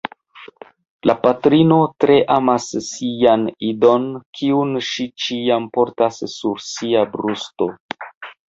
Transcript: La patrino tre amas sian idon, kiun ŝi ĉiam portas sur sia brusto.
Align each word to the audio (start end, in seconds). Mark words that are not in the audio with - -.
La 1.09 1.13
patrino 1.25 1.77
tre 2.05 2.15
amas 2.37 2.65
sian 2.87 3.45
idon, 3.69 4.09
kiun 4.39 4.73
ŝi 4.89 5.07
ĉiam 5.27 5.69
portas 5.79 6.21
sur 6.37 6.67
sia 6.73 7.05
brusto. 7.17 7.71